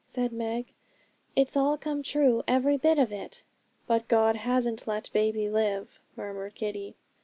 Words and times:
said 0.07 0.31
Meg; 0.33 0.73
'it's 1.35 1.55
all 1.55 1.77
come 1.77 2.01
true, 2.01 2.41
every 2.47 2.75
bit 2.75 2.97
of 2.97 3.11
it.' 3.11 3.43
'But 3.85 4.07
God 4.07 4.35
hasn't 4.35 4.87
let 4.87 5.11
baby 5.13 5.47
live,' 5.47 5.99
muttered 6.17 6.55
Kitty. 6.55 6.95